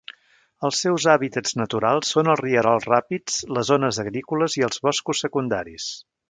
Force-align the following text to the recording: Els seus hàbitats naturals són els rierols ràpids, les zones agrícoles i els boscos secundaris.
Els 0.67 0.77
seus 0.85 1.03
hàbitats 1.11 1.53
naturals 1.59 2.09
són 2.15 2.31
els 2.35 2.41
rierols 2.45 2.87
ràpids, 2.93 3.37
les 3.59 3.69
zones 3.73 4.01
agrícoles 4.05 4.57
i 4.63 4.67
els 4.71 4.83
boscos 4.89 5.23
secundaris. 5.27 5.89